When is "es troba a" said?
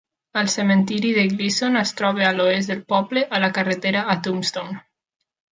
1.83-2.33